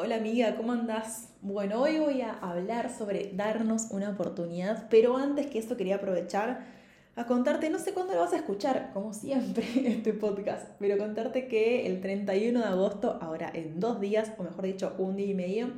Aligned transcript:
Hola 0.00 0.14
amiga, 0.14 0.54
¿cómo 0.54 0.70
andás? 0.70 1.28
Bueno, 1.42 1.82
hoy 1.82 1.98
voy 1.98 2.20
a 2.20 2.30
hablar 2.34 2.88
sobre 2.96 3.32
darnos 3.34 3.90
una 3.90 4.10
oportunidad, 4.10 4.86
pero 4.88 5.16
antes 5.16 5.48
que 5.48 5.58
eso 5.58 5.76
quería 5.76 5.96
aprovechar 5.96 6.60
a 7.16 7.26
contarte, 7.26 7.68
no 7.68 7.80
sé 7.80 7.94
cuándo 7.94 8.14
lo 8.14 8.20
vas 8.20 8.32
a 8.32 8.36
escuchar, 8.36 8.92
como 8.94 9.12
siempre, 9.12 9.64
este 9.90 10.12
podcast, 10.12 10.68
pero 10.78 10.98
contarte 10.98 11.48
que 11.48 11.84
el 11.88 12.00
31 12.00 12.60
de 12.60 12.64
agosto, 12.64 13.18
ahora 13.20 13.50
en 13.52 13.80
dos 13.80 14.00
días, 14.00 14.30
o 14.38 14.44
mejor 14.44 14.66
dicho, 14.66 14.94
un 14.98 15.16
día 15.16 15.26
y 15.26 15.34
medio, 15.34 15.72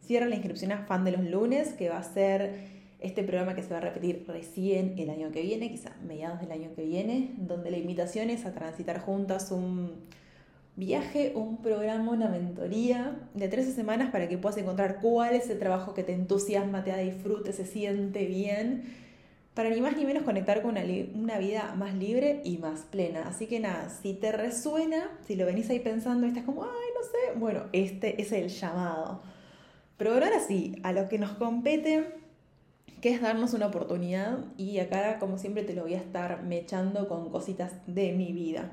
cierra 0.00 0.26
la 0.26 0.36
inscripción 0.36 0.70
a 0.70 0.86
Fan 0.86 1.02
de 1.02 1.10
los 1.10 1.24
Lunes, 1.24 1.72
que 1.72 1.88
va 1.88 1.98
a 1.98 2.04
ser 2.04 2.68
este 3.00 3.24
programa 3.24 3.56
que 3.56 3.64
se 3.64 3.70
va 3.70 3.78
a 3.78 3.80
repetir 3.80 4.24
recién 4.28 4.94
el 4.98 5.10
año 5.10 5.32
que 5.32 5.42
viene, 5.42 5.68
quizá 5.68 5.96
mediados 6.06 6.38
del 6.38 6.52
año 6.52 6.70
que 6.76 6.84
viene, 6.84 7.34
donde 7.38 7.72
la 7.72 7.78
invitación 7.78 8.30
es 8.30 8.46
a 8.46 8.52
transitar 8.52 9.00
juntas 9.00 9.50
un 9.50 10.04
viaje, 10.76 11.32
un 11.34 11.62
programa, 11.62 12.12
una 12.12 12.28
mentoría 12.28 13.16
de 13.34 13.48
13 13.48 13.72
semanas 13.72 14.10
para 14.10 14.28
que 14.28 14.38
puedas 14.38 14.58
encontrar 14.58 14.98
cuál 15.00 15.34
es 15.34 15.48
el 15.50 15.58
trabajo 15.58 15.94
que 15.94 16.02
te 16.02 16.12
entusiasma, 16.12 16.82
te 16.82 16.90
da 16.90 16.98
disfrute, 16.98 17.52
se 17.52 17.64
siente 17.64 18.26
bien, 18.26 18.82
para 19.54 19.70
ni 19.70 19.80
más 19.80 19.96
ni 19.96 20.04
menos 20.04 20.24
conectar 20.24 20.62
con 20.62 20.72
una, 20.72 21.38
vida 21.38 21.74
más 21.76 21.94
libre 21.94 22.40
y 22.44 22.58
más 22.58 22.80
plena. 22.80 23.28
Así 23.28 23.46
que 23.46 23.60
nada, 23.60 23.88
si 23.88 24.14
te 24.14 24.32
resuena, 24.32 25.08
si 25.26 25.36
lo 25.36 25.46
venís 25.46 25.70
ahí 25.70 25.78
pensando 25.78 26.26
y 26.26 26.30
estás 26.30 26.44
como, 26.44 26.64
ay, 26.64 26.70
no 26.70 27.02
sé, 27.02 27.38
bueno, 27.38 27.62
este 27.72 28.20
es 28.20 28.32
el 28.32 28.48
llamado. 28.48 29.22
Pero 29.96 30.14
ahora 30.14 30.40
sí, 30.40 30.74
a 30.82 30.92
lo 30.92 31.08
que 31.08 31.20
nos 31.20 31.30
compete, 31.32 32.14
que 33.00 33.10
es 33.10 33.20
darnos 33.20 33.54
una 33.54 33.66
oportunidad 33.66 34.38
y 34.56 34.80
acá 34.80 35.20
como 35.20 35.38
siempre 35.38 35.62
te 35.62 35.74
lo 35.74 35.82
voy 35.82 35.94
a 35.94 35.98
estar 35.98 36.42
mechando 36.42 37.06
con 37.06 37.30
cositas 37.30 37.72
de 37.86 38.12
mi 38.12 38.32
vida. 38.32 38.72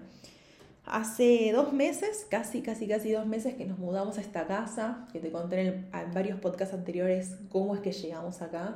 Hace 0.91 1.53
dos 1.53 1.71
meses, 1.71 2.27
casi, 2.29 2.61
casi, 2.61 2.85
casi 2.85 3.13
dos 3.13 3.25
meses 3.25 3.55
que 3.55 3.63
nos 3.63 3.79
mudamos 3.79 4.17
a 4.17 4.21
esta 4.21 4.45
casa, 4.45 5.07
que 5.13 5.19
te 5.21 5.31
conté 5.31 5.61
en, 5.61 5.89
varios 6.13 6.37
podcasts 6.41 6.73
anteriores 6.73 7.37
cómo 7.49 7.75
es 7.75 7.79
que 7.79 7.93
llegamos 7.93 8.41
acá. 8.41 8.75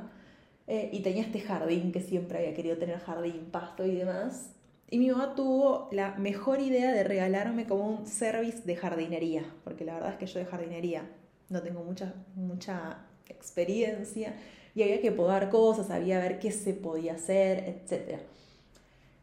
Eh, 0.66 0.88
y 0.94 1.00
tenía 1.00 1.22
este 1.22 1.40
jardín 1.40 1.92
que 1.92 2.00
siempre 2.00 2.38
había 2.38 2.54
querido 2.54 2.78
tener 2.78 3.00
jardín, 3.00 3.48
pasto 3.52 3.84
y 3.84 3.94
demás. 3.94 4.54
Y 4.88 4.98
mi 4.98 5.10
mamá 5.10 5.34
tuvo 5.34 5.90
la 5.92 6.14
mejor 6.14 6.60
idea 6.60 6.90
de 6.94 7.04
regalarme 7.04 7.66
como 7.66 7.86
un 7.86 8.06
service 8.06 8.62
de 8.64 8.76
jardinería, 8.76 9.44
porque 9.62 9.84
la 9.84 9.92
verdad 9.92 10.12
es 10.12 10.16
que 10.16 10.24
yo 10.24 10.38
de 10.38 10.46
jardinería 10.46 11.02
no 11.50 11.60
tengo 11.60 11.84
mucha, 11.84 12.14
mucha 12.34 12.96
experiencia 13.28 14.32
y 14.74 14.82
había 14.82 15.02
que 15.02 15.12
podar 15.12 15.50
cosas, 15.50 15.90
había 15.90 16.18
ver 16.18 16.38
qué 16.38 16.50
se 16.50 16.72
podía 16.72 17.12
hacer, 17.12 17.58
etc. 17.68 18.20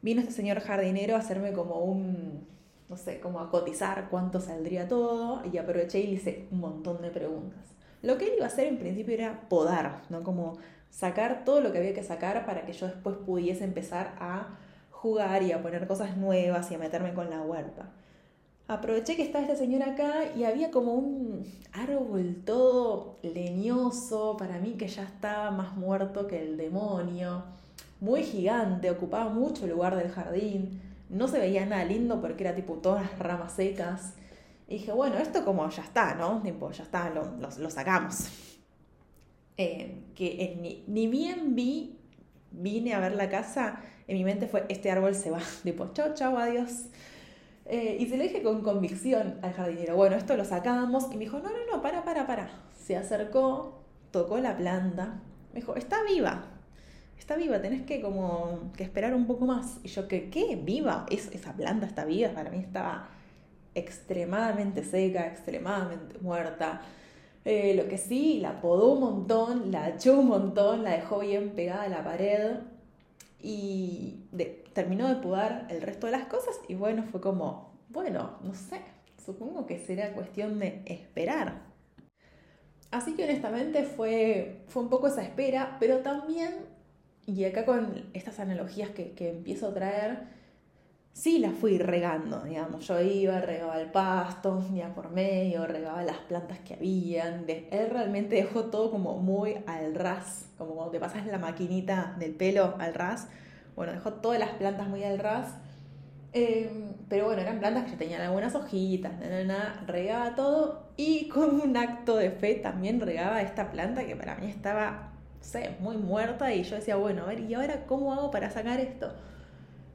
Vino 0.03 0.21
este 0.21 0.33
señor 0.33 0.59
jardinero 0.59 1.15
a 1.15 1.19
hacerme 1.19 1.53
como 1.53 1.79
un, 1.79 2.52
no 2.93 2.97
sé, 2.97 3.19
como 3.19 3.39
a 3.39 3.49
cotizar 3.49 4.07
cuánto 4.11 4.39
saldría 4.39 4.87
todo 4.87 5.41
y 5.51 5.57
aproveché 5.57 5.99
y 5.99 6.13
hice 6.13 6.47
un 6.51 6.59
montón 6.59 7.01
de 7.01 7.09
preguntas. 7.09 7.57
Lo 8.03 8.19
que 8.19 8.25
él 8.25 8.33
iba 8.35 8.45
a 8.45 8.49
hacer 8.49 8.67
en 8.67 8.77
principio 8.77 9.15
era 9.15 9.49
podar, 9.49 10.03
¿no? 10.11 10.21
Como 10.21 10.59
sacar 10.91 11.43
todo 11.43 11.59
lo 11.59 11.71
que 11.71 11.79
había 11.79 11.95
que 11.95 12.03
sacar 12.03 12.45
para 12.45 12.67
que 12.67 12.73
yo 12.73 12.85
después 12.85 13.15
pudiese 13.25 13.63
empezar 13.63 14.13
a 14.19 14.59
jugar 14.91 15.41
y 15.41 15.53
a 15.53 15.63
poner 15.63 15.87
cosas 15.87 16.17
nuevas 16.17 16.69
y 16.69 16.75
a 16.75 16.77
meterme 16.77 17.15
con 17.15 17.31
la 17.31 17.41
huerta. 17.41 17.89
Aproveché 18.67 19.15
que 19.15 19.23
estaba 19.23 19.43
este 19.43 19.57
señor 19.57 19.81
acá 19.81 20.25
y 20.35 20.43
había 20.43 20.69
como 20.69 20.93
un 20.93 21.51
árbol 21.71 22.43
todo 22.45 23.17
leñoso, 23.23 24.37
para 24.37 24.59
mí 24.59 24.73
que 24.73 24.87
ya 24.87 25.01
estaba 25.01 25.49
más 25.49 25.75
muerto 25.75 26.27
que 26.27 26.43
el 26.43 26.57
demonio, 26.57 27.43
muy 27.99 28.21
gigante, 28.21 28.91
ocupaba 28.91 29.31
mucho 29.31 29.65
lugar 29.65 29.95
del 29.95 30.11
jardín 30.11 30.92
no 31.13 31.27
se 31.27 31.39
veía 31.39 31.65
nada 31.65 31.85
lindo 31.85 32.19
porque 32.19 32.43
era 32.43 32.55
tipo 32.55 32.73
todas 32.73 33.17
ramas 33.19 33.53
secas. 33.53 34.13
Y 34.67 34.75
dije, 34.75 34.91
bueno, 34.91 35.17
esto 35.17 35.45
como 35.45 35.69
ya 35.69 35.83
está, 35.83 36.15
¿no? 36.15 36.41
Tipo, 36.41 36.71
ya 36.71 36.83
está, 36.83 37.09
lo, 37.11 37.69
sacamos. 37.69 38.27
Eh, 39.57 40.05
que 40.15 40.57
ni, 40.59 40.83
ni, 40.87 41.07
bien 41.07 41.55
vi, 41.55 41.99
vine 42.51 42.93
a 42.93 42.99
ver 42.99 43.13
la 43.15 43.29
casa, 43.29 43.81
en 44.07 44.17
mi 44.17 44.23
mente 44.23 44.47
fue, 44.47 44.65
este 44.69 44.89
árbol 44.89 45.13
se 45.13 45.29
va, 45.29 45.39
tipo, 45.63 45.93
chao, 45.93 46.13
chao, 46.15 46.37
adiós. 46.37 46.85
Eh, 47.65 47.97
y 47.99 48.07
se 48.07 48.17
lo 48.17 48.23
dije 48.23 48.41
con 48.41 48.61
convicción 48.61 49.39
al 49.41 49.53
jardinero, 49.53 49.95
bueno, 49.95 50.15
esto 50.15 50.35
lo 50.35 50.45
sacamos. 50.45 51.05
Y 51.11 51.17
me 51.17 51.25
dijo, 51.25 51.39
no, 51.39 51.49
no, 51.49 51.57
no, 51.71 51.81
para, 51.81 52.03
para, 52.03 52.25
para. 52.25 52.49
Se 52.75 52.97
acercó, 52.97 53.83
tocó 54.11 54.39
la 54.39 54.57
planta, 54.57 55.21
me 55.53 55.59
dijo, 55.59 55.75
está 55.75 56.03
viva 56.03 56.52
está 57.23 57.37
viva, 57.37 57.61
tenés 57.61 57.83
que 57.83 58.01
como 58.01 58.73
que 58.75 58.83
esperar 58.83 59.15
un 59.15 59.25
poco 59.25 59.45
más. 59.45 59.79
Y 59.81 59.87
yo, 59.87 60.09
¿qué? 60.09 60.29
¿Qué? 60.29 60.59
¿Viva? 60.61 61.05
¿Es, 61.09 61.27
esa 61.31 61.53
planta 61.53 61.85
está 61.85 62.03
viva, 62.03 62.31
para 62.33 62.49
mí 62.51 62.59
estaba 62.59 63.07
extremadamente 63.75 64.83
seca, 64.83 65.27
extremadamente 65.27 66.19
muerta. 66.19 66.81
Eh, 67.45 67.75
lo 67.75 67.87
que 67.87 67.97
sí, 67.97 68.39
la 68.41 68.59
podó 68.59 68.93
un 68.93 68.99
montón, 68.99 69.71
la 69.71 69.89
echó 69.89 70.19
un 70.19 70.27
montón, 70.27 70.83
la 70.83 70.91
dejó 70.91 71.19
bien 71.19 71.51
pegada 71.51 71.83
a 71.83 71.89
la 71.89 72.03
pared 72.03 72.57
y 73.41 74.25
terminó 74.73 75.07
de 75.07 75.15
podar 75.15 75.67
el 75.69 75.81
resto 75.81 76.07
de 76.07 76.11
las 76.13 76.25
cosas 76.25 76.59
y 76.67 76.75
bueno, 76.75 77.03
fue 77.03 77.21
como, 77.21 77.73
bueno, 77.89 78.37
no 78.43 78.53
sé, 78.53 78.81
supongo 79.25 79.65
que 79.65 79.79
será 79.79 80.13
cuestión 80.13 80.59
de 80.59 80.81
esperar. 80.85 81.61
Así 82.91 83.15
que 83.15 83.23
honestamente 83.23 83.83
fue, 83.83 84.63
fue 84.67 84.83
un 84.83 84.89
poco 84.89 85.07
esa 85.07 85.23
espera, 85.23 85.77
pero 85.79 85.99
también 85.99 86.72
y 87.25 87.45
acá 87.45 87.65
con 87.65 88.05
estas 88.13 88.39
analogías 88.39 88.89
que, 88.89 89.13
empiezo 89.29 89.69
a 89.69 89.73
traer, 89.73 90.19
sí 91.13 91.39
las 91.39 91.53
fui 91.53 91.77
regando, 91.77 92.41
digamos. 92.41 92.87
Yo 92.87 92.99
iba, 93.01 93.39
regaba 93.39 93.79
el 93.79 93.91
pasto, 93.91 94.61
día 94.71 94.93
por 94.93 95.11
medio, 95.11 95.65
regaba 95.65 96.03
las 96.03 96.17
plantas 96.17 96.59
que 96.59 96.73
habían. 96.73 97.45
él 97.47 97.89
realmente 97.89 98.35
dejó 98.35 98.65
todo 98.65 98.91
como 98.91 99.17
muy 99.17 99.55
al 99.67 99.95
ras, 99.95 100.47
como 100.57 100.75
cuando 100.75 100.91
te 100.91 100.99
pasas 100.99 101.25
la 101.25 101.37
maquinita 101.37 102.15
del 102.19 102.33
pelo 102.33 102.75
al 102.79 102.93
ras. 102.93 103.29
Bueno, 103.75 103.93
dejó 103.93 104.13
todas 104.13 104.39
las 104.39 104.51
plantas 104.51 104.87
muy 104.87 105.03
al 105.03 105.19
ras. 105.19 105.55
Em, 106.33 106.93
pero 107.09 107.25
bueno, 107.25 107.41
eran 107.43 107.59
plantas 107.59 107.85
que 107.89 107.95
tenían 107.95 108.21
algunas 108.21 108.55
hojitas, 108.55 109.19
nada, 109.19 109.43
nada, 109.43 109.83
regaba 109.85 110.33
todo 110.33 110.89
y 110.97 111.29
con 111.29 111.61
un 111.61 111.77
acto 111.77 112.17
de 112.17 112.31
fe 112.31 112.55
también 112.55 112.99
regaba 112.99 113.43
esta 113.43 113.69
planta 113.69 114.03
que 114.03 114.15
para 114.15 114.35
mí 114.37 114.47
estaba 114.47 115.13
sé, 115.43 115.75
muy 115.79 115.97
muerta 115.97 116.53
y 116.53 116.63
yo 116.63 116.75
decía, 116.75 116.95
bueno, 116.95 117.23
a 117.23 117.25
ver, 117.27 117.41
¿y 117.41 117.53
ahora 117.53 117.85
cómo 117.85 118.13
hago 118.13 118.31
para 118.31 118.49
sacar 118.49 118.79
esto? 118.79 119.11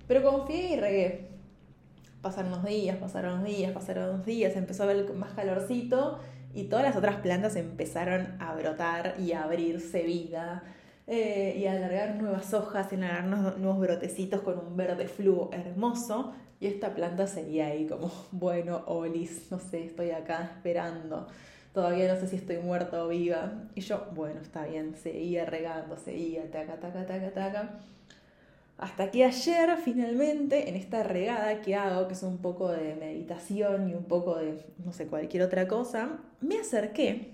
Pero 0.07 0.23
confié 0.23 0.75
y 0.75 0.77
regué. 0.81 1.29
Pasaron 2.23 2.51
los 2.51 2.65
días, 2.65 2.97
pasaron 2.97 3.37
los 3.37 3.45
días, 3.45 3.73
pasaron 3.73 4.09
los 4.09 4.27
días, 4.27 4.57
empezó 4.57 4.83
a 4.83 4.87
ver 4.87 5.13
más 5.15 5.33
calorcito 5.33 6.19
y 6.53 6.65
todas 6.65 6.85
las 6.85 6.97
otras 6.97 7.17
plantas 7.17 7.57
empezaron 7.57 8.37
a 8.41 8.55
brotar 8.55 9.15
y 9.19 9.33
a 9.33 9.45
abrirse 9.45 10.03
vida 10.03 10.65
eh, 11.07 11.57
y 11.59 11.67
a 11.67 11.73
alargar 11.73 12.17
nuevas 12.17 12.53
hojas 12.55 12.93
y 12.93 12.97
a 12.97 12.99
alargar 12.99 13.59
nuevos 13.59 13.79
brotecitos 13.79 14.41
con 14.41 14.59
un 14.59 14.77
verde 14.77 15.09
fluo 15.09 15.51
hermoso. 15.53 16.35
Y 16.61 16.67
esta 16.67 16.95
planta 16.95 17.29
seguía 17.29 17.67
ahí 17.67 17.87
como, 17.87 18.11
bueno, 18.33 18.83
Olis, 18.87 19.47
no 19.51 19.61
sé, 19.61 19.87
estoy 19.87 20.11
acá 20.11 20.51
esperando 20.57 21.29
todavía 21.73 22.13
no 22.13 22.21
sé 22.21 22.29
si 22.29 22.37
estoy 22.37 22.59
muerta 22.59 23.05
o 23.05 23.09
viva. 23.09 23.53
Y 23.75 23.81
yo, 23.83 24.09
bueno, 24.15 24.41
está 24.41 24.67
bien, 24.67 24.97
seguía 24.97 25.45
regando, 25.45 25.97
seguía, 25.97 26.51
taca, 26.51 26.77
taca, 26.77 27.07
taca, 27.07 27.31
taca. 27.33 27.81
Hasta 28.79 29.11
que 29.11 29.25
ayer 29.25 29.77
finalmente, 29.85 30.69
en 30.69 30.77
esta 30.77 31.03
regada 31.03 31.61
que 31.63 31.75
hago, 31.75 32.07
que 32.07 32.15
es 32.15 32.23
un 32.23 32.39
poco 32.39 32.71
de 32.71 32.95
meditación 32.95 33.91
y 33.91 33.95
un 33.95 34.05
poco 34.05 34.37
de, 34.37 34.65
no 34.85 34.93
sé, 34.93 35.09
cualquier 35.09 35.43
otra 35.43 35.67
cosa, 35.67 36.19
me 36.41 36.59
acerqué 36.59 37.33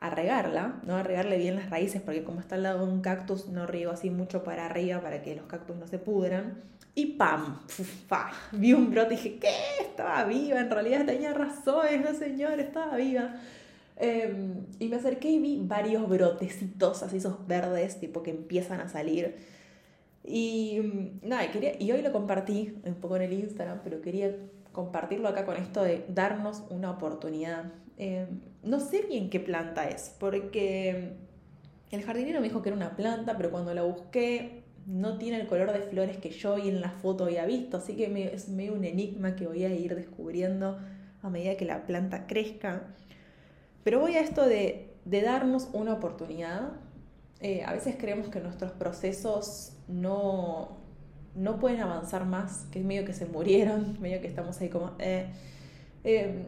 a 0.00 0.10
regarla, 0.10 0.80
¿no? 0.84 0.96
A 0.96 1.02
regarle 1.02 1.38
bien 1.38 1.56
las 1.56 1.68
raíces, 1.70 2.00
porque 2.00 2.24
como 2.24 2.40
está 2.40 2.54
al 2.54 2.62
lado 2.62 2.86
de 2.86 2.92
un 2.92 3.02
cactus, 3.02 3.48
no 3.48 3.66
riego 3.66 3.92
así 3.92 4.10
mucho 4.10 4.44
para 4.44 4.66
arriba 4.66 5.00
para 5.00 5.22
que 5.22 5.34
los 5.34 5.46
cactus 5.46 5.76
no 5.76 5.86
se 5.86 5.98
pudran. 5.98 6.62
Y 6.98 7.06
¡pam! 7.06 7.60
Vi 8.50 8.72
un 8.72 8.90
brote 8.90 9.14
y 9.14 9.16
dije, 9.16 9.38
¿qué? 9.38 9.54
Estaba 9.82 10.24
viva, 10.24 10.58
en 10.58 10.68
realidad 10.68 11.06
tenía 11.06 11.32
razón, 11.32 11.86
no 12.04 12.12
señor, 12.12 12.58
estaba 12.58 12.96
viva. 12.96 13.36
Em, 13.96 14.66
y 14.80 14.88
me 14.88 14.96
acerqué 14.96 15.30
y 15.30 15.38
vi 15.38 15.60
varios 15.62 16.08
brotecitos, 16.08 17.04
así 17.04 17.18
esos 17.18 17.46
verdes, 17.46 18.00
tipo 18.00 18.24
que 18.24 18.32
empiezan 18.32 18.80
a 18.80 18.88
salir. 18.88 19.36
Y 20.24 20.80
mm, 20.82 21.28
nada, 21.28 21.48
quería, 21.52 21.80
y 21.80 21.92
hoy 21.92 22.02
lo 22.02 22.10
compartí 22.10 22.76
un 22.82 22.96
poco 22.96 23.14
en 23.14 23.22
el 23.22 23.32
Instagram, 23.32 23.82
pero 23.84 24.00
quería 24.00 24.34
compartirlo 24.72 25.28
acá 25.28 25.46
con 25.46 25.56
esto 25.56 25.84
de 25.84 26.04
darnos 26.08 26.64
una 26.68 26.90
oportunidad. 26.90 27.72
Em, 27.96 28.40
no 28.64 28.80
sé 28.80 29.02
bien 29.02 29.30
qué 29.30 29.38
planta 29.38 29.88
es, 29.88 30.16
porque 30.18 31.12
el 31.92 32.02
jardinero 32.02 32.40
me 32.40 32.48
dijo 32.48 32.60
que 32.60 32.70
era 32.70 32.76
una 32.76 32.96
planta, 32.96 33.36
pero 33.36 33.52
cuando 33.52 33.72
la 33.72 33.84
busqué 33.84 34.64
no 34.88 35.18
tiene 35.18 35.38
el 35.38 35.46
color 35.46 35.72
de 35.72 35.80
flores 35.80 36.16
que 36.16 36.30
yo 36.30 36.56
y 36.56 36.70
en 36.70 36.80
la 36.80 36.90
foto 36.90 37.24
había 37.24 37.44
visto, 37.44 37.76
así 37.76 37.94
que 37.94 38.32
es 38.32 38.48
medio 38.48 38.72
un 38.72 38.84
enigma 38.84 39.36
que 39.36 39.46
voy 39.46 39.64
a 39.64 39.68
ir 39.68 39.94
descubriendo 39.94 40.78
a 41.22 41.28
medida 41.28 41.56
que 41.56 41.66
la 41.66 41.86
planta 41.86 42.26
crezca. 42.26 42.84
Pero 43.84 44.00
voy 44.00 44.16
a 44.16 44.20
esto 44.20 44.46
de, 44.46 44.94
darnos 45.04 45.68
una 45.74 45.92
oportunidad. 45.92 46.72
Eh, 47.40 47.64
a 47.64 47.74
veces 47.74 47.96
creemos 47.98 48.28
que 48.28 48.40
nuestros 48.40 48.72
procesos 48.72 49.74
no, 49.88 50.78
no 51.34 51.58
pueden 51.58 51.80
avanzar 51.80 52.24
más, 52.24 52.66
que 52.72 52.78
es 52.78 52.84
medio 52.86 53.04
que 53.04 53.12
se 53.12 53.26
murieron, 53.26 53.98
medio 54.00 54.22
que 54.22 54.26
estamos 54.26 54.58
ahí 54.60 54.70
como... 54.70 54.92
Eh, 54.98 55.26
em, 56.02 56.44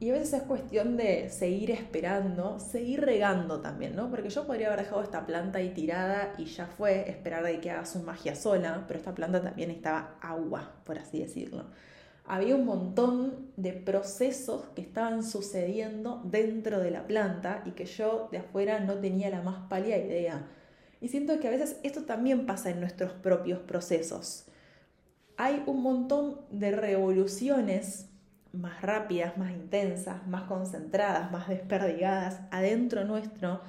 Y 0.00 0.08
a 0.08 0.14
veces 0.14 0.32
es 0.32 0.42
cuestión 0.44 0.96
de 0.96 1.28
seguir 1.28 1.70
esperando, 1.70 2.58
seguir 2.58 3.02
regando 3.02 3.60
también, 3.60 3.94
¿no? 3.94 4.08
Porque 4.08 4.30
yo 4.30 4.46
podría 4.46 4.68
haber 4.68 4.80
dejado 4.80 5.02
esta 5.02 5.26
planta 5.26 5.58
ahí 5.58 5.74
tirada 5.74 6.32
y 6.38 6.46
ya 6.46 6.66
fue, 6.66 7.10
esperar 7.10 7.44
de 7.44 7.60
que 7.60 7.70
haga 7.70 7.84
su 7.84 7.98
magia 8.00 8.34
sola, 8.34 8.86
pero 8.88 8.98
esta 8.98 9.14
planta 9.14 9.42
también 9.42 9.70
estaba 9.70 10.16
agua, 10.22 10.72
por 10.84 10.98
así 10.98 11.18
decirlo. 11.18 11.66
Había 12.24 12.56
un 12.56 12.64
montón 12.64 13.52
de 13.58 13.74
procesos 13.74 14.64
que 14.74 14.80
estaban 14.80 15.22
sucediendo 15.22 16.22
dentro 16.24 16.80
de 16.80 16.92
la 16.92 17.06
planta 17.06 17.62
y 17.66 17.72
que 17.72 17.84
yo 17.84 18.30
de 18.32 18.38
afuera 18.38 18.80
no 18.80 18.94
tenía 18.94 19.28
la 19.28 19.42
más 19.42 19.68
pálida 19.68 19.98
idea. 19.98 20.48
Y 21.02 21.08
siento 21.08 21.38
que 21.40 21.48
a 21.48 21.50
veces 21.50 21.78
esto 21.82 22.04
también 22.04 22.46
pasa 22.46 22.70
en 22.70 22.80
nuestros 22.80 23.12
propios 23.12 23.58
procesos. 23.58 24.46
Hay 25.36 25.62
un 25.66 25.82
montón 25.82 26.40
de 26.50 26.70
revoluciones 26.70 28.09
más 28.52 28.82
rápidas, 28.82 29.38
más 29.38 29.52
intensas, 29.52 30.26
más 30.26 30.42
concentradas, 30.44 31.30
más 31.30 31.48
desperdigadas 31.48 32.40
adentro 32.50 33.04
nuestro, 33.04 33.60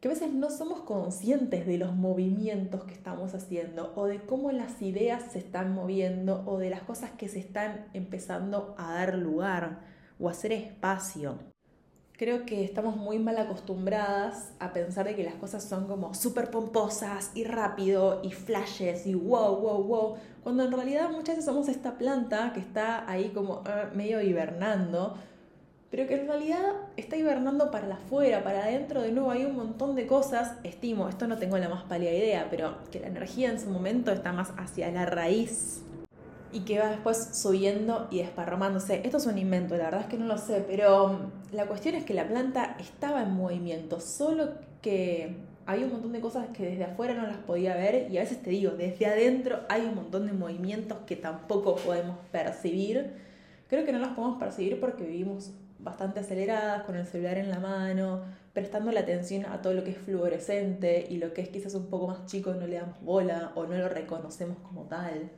que 0.00 0.08
a 0.08 0.12
veces 0.12 0.32
no 0.32 0.50
somos 0.50 0.80
conscientes 0.80 1.66
de 1.66 1.78
los 1.78 1.94
movimientos 1.94 2.84
que 2.84 2.94
estamos 2.94 3.34
haciendo 3.34 3.92
o 3.96 4.06
de 4.06 4.20
cómo 4.20 4.52
las 4.52 4.80
ideas 4.80 5.32
se 5.32 5.38
están 5.40 5.72
moviendo 5.74 6.44
o 6.46 6.58
de 6.58 6.70
las 6.70 6.82
cosas 6.82 7.10
que 7.12 7.28
se 7.28 7.40
están 7.40 7.86
empezando 7.94 8.76
a 8.78 8.94
dar 8.94 9.16
lugar 9.16 9.80
o 10.20 10.28
a 10.28 10.32
hacer 10.32 10.52
espacio. 10.52 11.38
Creo 12.18 12.44
que 12.44 12.64
estamos 12.64 12.96
muy 12.96 13.20
mal 13.20 13.38
acostumbradas 13.38 14.50
a 14.58 14.72
pensar 14.72 15.06
de 15.06 15.14
que 15.14 15.22
las 15.22 15.36
cosas 15.36 15.62
son 15.62 15.86
como 15.86 16.14
súper 16.14 16.50
pomposas 16.50 17.30
y 17.36 17.44
rápido 17.44 18.20
y 18.24 18.32
flashes 18.32 19.06
y 19.06 19.14
wow, 19.14 19.54
wow, 19.54 19.84
wow, 19.84 20.16
cuando 20.42 20.64
en 20.64 20.72
realidad 20.72 21.10
muchas 21.12 21.36
veces 21.36 21.44
somos 21.44 21.68
esta 21.68 21.96
planta 21.96 22.50
que 22.52 22.58
está 22.58 23.08
ahí 23.08 23.28
como 23.28 23.62
ah, 23.66 23.90
medio 23.94 24.20
hibernando, 24.20 25.16
pero 25.92 26.08
que 26.08 26.20
en 26.20 26.26
realidad 26.26 26.72
está 26.96 27.16
hibernando 27.16 27.70
para 27.70 27.94
afuera, 27.94 28.42
para 28.42 28.64
adentro, 28.64 29.00
de 29.00 29.12
nuevo 29.12 29.30
hay 29.30 29.44
un 29.44 29.54
montón 29.54 29.94
de 29.94 30.08
cosas, 30.08 30.56
estimo, 30.64 31.08
esto 31.08 31.28
no 31.28 31.38
tengo 31.38 31.56
la 31.56 31.68
más 31.68 31.84
pálida 31.84 32.10
idea, 32.10 32.48
pero 32.50 32.78
que 32.90 32.98
la 32.98 33.06
energía 33.06 33.48
en 33.48 33.60
su 33.60 33.70
momento 33.70 34.10
está 34.10 34.32
más 34.32 34.52
hacia 34.56 34.90
la 34.90 35.06
raíz 35.06 35.84
y 36.52 36.60
que 36.60 36.78
va 36.78 36.88
después 36.88 37.30
subiendo 37.32 38.08
y 38.10 38.18
desparramándose. 38.18 39.02
Esto 39.04 39.18
es 39.18 39.26
un 39.26 39.38
invento, 39.38 39.76
la 39.76 39.84
verdad 39.84 40.00
es 40.02 40.06
que 40.06 40.18
no 40.18 40.26
lo 40.26 40.38
sé, 40.38 40.64
pero 40.66 41.08
mm, 41.08 41.54
la 41.54 41.66
cuestión 41.66 41.94
es 41.94 42.04
que 42.04 42.14
la 42.14 42.26
planta 42.26 42.76
estaba 42.78 43.22
en 43.22 43.32
movimiento, 43.32 44.00
solo 44.00 44.50
que 44.82 45.36
hay 45.66 45.84
un 45.84 45.92
montón 45.92 46.12
de 46.12 46.20
cosas 46.20 46.46
que 46.54 46.64
desde 46.64 46.84
afuera 46.84 47.14
no 47.14 47.26
las 47.26 47.36
podía 47.36 47.74
ver 47.74 48.10
y 48.10 48.16
a 48.16 48.22
veces 48.22 48.42
te 48.42 48.50
digo, 48.50 48.72
desde 48.72 49.04
adentro 49.04 49.60
hay 49.68 49.82
un 49.82 49.94
montón 49.94 50.26
de 50.26 50.32
movimientos 50.32 50.98
que 51.06 51.14
tampoco 51.14 51.76
podemos 51.76 52.16
percibir. 52.32 53.12
Creo 53.68 53.84
que 53.84 53.92
no 53.92 53.98
los 53.98 54.08
podemos 54.10 54.38
percibir 54.38 54.80
porque 54.80 55.04
vivimos 55.04 55.52
bastante 55.78 56.20
aceleradas, 56.20 56.84
con 56.84 56.96
el 56.96 57.06
celular 57.06 57.36
en 57.36 57.50
la 57.50 57.60
mano, 57.60 58.22
prestando 58.54 58.90
la 58.92 59.00
atención 59.00 59.44
a 59.46 59.60
todo 59.60 59.74
lo 59.74 59.84
que 59.84 59.90
es 59.90 59.98
fluorescente 59.98 61.06
y 61.08 61.18
lo 61.18 61.34
que 61.34 61.42
es 61.42 61.50
quizás 61.50 61.74
un 61.74 61.86
poco 61.86 62.08
más 62.08 62.26
chico 62.26 62.54
no 62.54 62.66
le 62.66 62.76
damos 62.76 63.00
bola 63.02 63.52
o 63.54 63.66
no 63.66 63.76
lo 63.76 63.88
reconocemos 63.88 64.58
como 64.60 64.84
tal. 64.84 65.30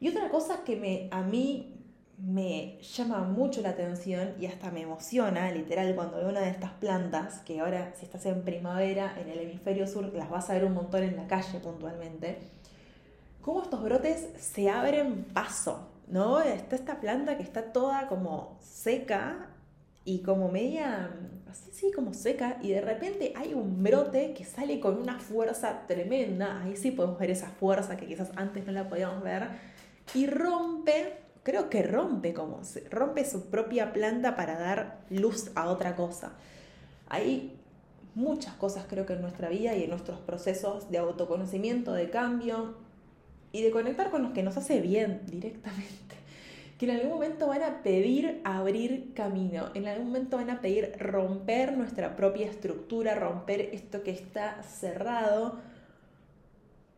Y 0.00 0.08
otra 0.08 0.28
cosa 0.28 0.62
que 0.64 0.76
me, 0.76 1.08
a 1.10 1.22
mí 1.22 1.76
me 2.18 2.78
llama 2.80 3.20
mucho 3.22 3.60
la 3.60 3.70
atención 3.70 4.34
y 4.40 4.46
hasta 4.46 4.70
me 4.70 4.82
emociona, 4.82 5.50
literal, 5.50 5.94
cuando 5.94 6.16
veo 6.18 6.28
una 6.28 6.40
de 6.40 6.50
estas 6.50 6.72
plantas, 6.72 7.40
que 7.40 7.60
ahora 7.60 7.92
si 7.96 8.06
estás 8.06 8.24
en 8.26 8.42
primavera 8.42 9.14
en 9.20 9.28
el 9.28 9.40
hemisferio 9.40 9.86
sur 9.86 10.12
las 10.14 10.30
vas 10.30 10.48
a 10.48 10.54
ver 10.54 10.64
un 10.64 10.74
montón 10.74 11.02
en 11.02 11.16
la 11.16 11.26
calle 11.26 11.58
puntualmente, 11.60 12.38
cómo 13.42 13.62
estos 13.62 13.82
brotes 13.82 14.28
se 14.38 14.70
abren 14.70 15.24
paso, 15.24 15.88
¿no? 16.08 16.40
Está 16.40 16.76
esta 16.76 17.00
planta 17.00 17.36
que 17.36 17.42
está 17.42 17.72
toda 17.72 18.08
como 18.08 18.58
seca 18.62 19.50
y 20.04 20.20
como 20.20 20.50
media, 20.50 21.10
así 21.50 21.70
sí, 21.72 21.92
como 21.94 22.14
seca, 22.14 22.58
y 22.62 22.70
de 22.70 22.80
repente 22.80 23.32
hay 23.36 23.52
un 23.52 23.82
brote 23.82 24.32
que 24.34 24.44
sale 24.44 24.80
con 24.80 24.98
una 24.98 25.18
fuerza 25.18 25.86
tremenda, 25.86 26.62
ahí 26.62 26.76
sí 26.76 26.92
podemos 26.92 27.18
ver 27.18 27.30
esa 27.30 27.48
fuerza 27.48 27.96
que 27.96 28.06
quizás 28.06 28.30
antes 28.36 28.64
no 28.64 28.72
la 28.72 28.88
podíamos 28.88 29.22
ver, 29.22 29.48
y 30.14 30.26
rompe, 30.26 31.18
creo 31.42 31.68
que 31.70 31.82
rompe 31.82 32.32
como, 32.32 32.60
rompe 32.90 33.24
su 33.24 33.50
propia 33.50 33.92
planta 33.92 34.36
para 34.36 34.58
dar 34.58 35.00
luz 35.10 35.50
a 35.54 35.68
otra 35.68 35.96
cosa. 35.96 36.32
Hay 37.08 37.56
muchas 38.16 38.54
cosas 38.54 38.86
creo 38.88 39.04
que 39.04 39.12
en 39.12 39.20
nuestra 39.20 39.50
vida 39.50 39.76
y 39.76 39.84
en 39.84 39.90
nuestros 39.90 40.18
procesos 40.20 40.90
de 40.90 40.98
autoconocimiento, 40.98 41.92
de 41.92 42.08
cambio 42.08 42.74
y 43.52 43.62
de 43.62 43.70
conectar 43.70 44.10
con 44.10 44.22
los 44.22 44.32
que 44.32 44.42
nos 44.42 44.56
hace 44.56 44.80
bien 44.80 45.20
directamente. 45.26 46.16
Que 46.78 46.86
en 46.86 46.96
algún 46.96 47.10
momento 47.10 47.46
van 47.46 47.62
a 47.62 47.82
pedir 47.82 48.40
abrir 48.44 49.12
camino, 49.14 49.70
en 49.74 49.86
algún 49.86 50.08
momento 50.08 50.36
van 50.36 50.50
a 50.50 50.60
pedir 50.60 50.92
romper 50.98 51.76
nuestra 51.76 52.16
propia 52.16 52.46
estructura, 52.46 53.14
romper 53.14 53.60
esto 53.72 54.02
que 54.02 54.10
está 54.10 54.62
cerrado. 54.62 55.58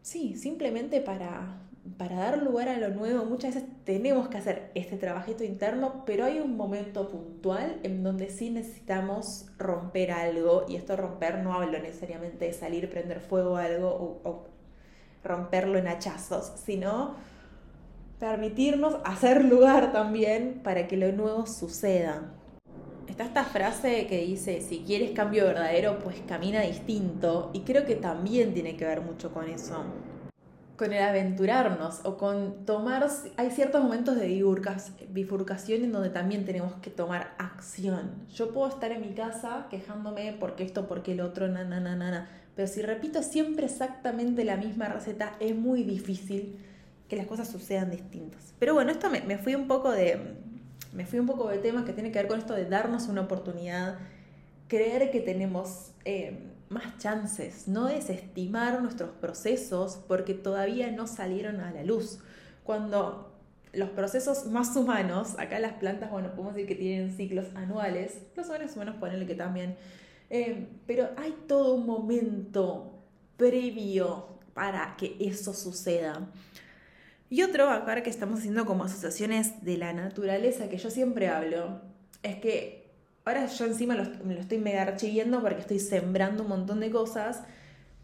Sí, 0.03 0.37
simplemente 0.37 1.01
para, 1.01 1.61
para 1.97 2.17
dar 2.17 2.43
lugar 2.43 2.69
a 2.69 2.77
lo 2.77 2.91
nuevo 2.91 3.25
muchas 3.25 3.55
veces 3.55 3.69
tenemos 3.85 4.29
que 4.29 4.39
hacer 4.39 4.71
este 4.75 4.97
trabajito 4.97 5.45
interno, 5.45 6.05
pero 6.05 6.25
hay 6.25 6.41
un 6.41 6.57
momento 6.57 7.09
puntual 7.09 7.79
en 7.83 8.03
donde 8.03 8.31
sí 8.31 8.51
necesitamos 8.51 9.47
romper 9.59 10.11
algo, 10.13 10.67
y 10.69 10.77
esto 10.77 10.97
romper 10.97 11.39
no 11.39 11.55
hablo 11.55 11.79
necesariamente 11.79 12.47
de 12.47 12.53
salir, 12.53 12.91
prender 12.91 13.21
fuego 13.21 13.57
a 13.57 13.65
algo 13.65 14.21
o, 14.25 14.47
romperlo 15.25 15.79
en 15.79 15.89
hachazos, 15.89 16.53
sino 16.65 17.17
permitirnos 18.19 18.97
hacer 19.05 19.45
lugar 19.45 19.93
también 19.93 20.61
para 20.63 20.87
que 20.87 20.97
lo 20.97 21.11
nuevo 21.13 21.47
suceda. 21.47 22.33
Está 23.09 23.25
esta 23.25 23.45
frase 23.45 24.07
que 24.07 24.25
dice, 24.25 24.61
si 24.61 24.85
quieres 24.85 25.11
cambio 25.11 25.45
verdadero, 25.45 25.99
pues 25.99 26.17
camina 26.27 26.61
distinto, 26.61 27.51
y 27.53 27.61
creo 27.61 27.85
que 27.85 27.97
también 27.97 28.55
tiene 28.55 28.77
que 28.77 28.85
ver 28.85 29.01
mucho 29.01 29.33
con 29.33 29.49
eso 29.49 29.85
con 30.79 30.93
el 30.93 31.03
aventurarnos 31.03 32.01
o 32.05 32.17
con 32.17 32.65
tomar, 32.65 33.05
hay 33.37 33.51
ciertos 33.51 33.83
momentos 33.83 34.15
de 34.17 34.29
bifurcación 35.11 35.83
en 35.83 35.91
donde 35.91 36.09
también 36.09 36.45
tenemos 36.45 36.73
que 36.75 36.89
tomar 36.89 37.35
acción. 37.37 38.13
Yo 38.33 38.55
puedo 38.55 38.69
estar 38.69 38.93
en 38.93 39.01
mi 39.01 39.13
casa 39.13 39.67
quejándome 39.71 40.37
porque 40.39 40.63
esto, 40.63 40.87
porque 40.87 41.13
el 41.13 41.21
otro, 41.21 41.49
na, 41.49 41.65
na, 41.65 41.81
na, 41.81 41.97
na, 41.97 42.29
pero 42.55 42.69
si 42.69 42.81
repito 42.81 43.25
siempre 43.25 43.67
exactamente 43.67 44.45
la 44.45 44.57
misma 44.57 44.89
receta, 44.89 45.37
es 45.41 45.55
muy 45.55 45.83
difícil 45.83 46.57
que 47.09 47.17
las 47.17 47.27
cosas 47.27 47.49
sucedan 47.49 47.91
distintas. 47.91 48.55
Pero 48.61 48.73
bueno, 48.73 48.93
esto 48.93 49.11
me, 49.11 49.21
me 49.23 49.37
fui 49.37 49.57
un 49.57 49.67
poco 49.67 49.91
de, 49.91 50.37
me 50.93 51.07
fui 51.07 51.19
un 51.19 51.27
poco 51.27 51.49
de 51.49 51.59
temas 51.59 51.87
que 51.87 51.93
tiene 51.93 52.13
que 52.13 52.21
ver 52.21 52.29
con 52.29 52.39
esto 52.39 52.55
de 52.55 52.67
darnos 52.67 53.09
una 53.09 53.23
oportunidad, 53.23 53.99
creer 54.69 55.11
que 55.11 55.21
tenemos... 55.21 55.91
Eh, 56.05 56.55
más 56.69 56.99
chances, 56.99 57.69
no 57.69 57.87
desestimar 57.87 58.81
nuestros 58.83 59.11
procesos 59.11 59.99
porque 60.07 60.35
todavía 60.35 60.91
no 60.91 61.07
salieron 61.07 61.61
a 61.61 61.71
la 61.73 61.83
luz. 61.83 62.19
Cuando 62.65 63.33
los 63.73 63.91
procesos 63.91 64.47
más 64.47 64.75
humanos, 64.77 65.35
acá 65.39 65.59
las 65.59 65.75
plantas, 65.75 66.11
bueno, 66.11 66.31
podemos 66.31 66.55
decir 66.55 66.69
que 66.69 66.75
tienen 66.75 67.17
ciclos 67.17 67.47
anuales, 67.55 68.19
los 68.37 68.47
seres 68.47 68.75
humanos 68.77 68.97
ponerle 68.97 69.27
que 69.27 69.35
también, 69.35 69.77
eh, 70.31 70.67
pero 70.87 71.11
hay 71.17 71.35
todo 71.47 71.75
un 71.75 71.87
momento 71.87 72.99
previo 73.37 74.27
para 74.55 74.97
que 74.97 75.17
eso 75.21 75.55
suceda. 75.55 76.29
Y 77.31 77.43
otro, 77.43 77.69
acá 77.71 78.03
que 78.03 78.11
estamos 78.11 78.41
haciendo 78.41 78.65
como 78.65 78.85
asociaciones 78.85 79.65
de 79.65 79.77
la 79.77 79.93
naturaleza, 79.93 80.69
que 80.69 80.79
yo 80.79 80.91
siempre 80.91 81.29
hablo, 81.29 81.81
es 82.23 82.37
que 82.37 82.78
Ahora 83.29 83.45
yo 83.45 83.67
encima 83.67 83.95
me 84.25 84.35
lo 84.35 84.41
estoy 84.41 84.57
mega 84.57 84.81
archiviendo 84.81 85.43
porque 85.43 85.61
estoy 85.61 85.81
sembrando 85.81 86.45
un 86.45 86.49
montón 86.49 86.81
de 86.81 86.91
cosas. 86.91 87.43